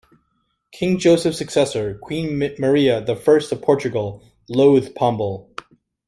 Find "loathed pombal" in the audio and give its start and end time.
4.49-5.47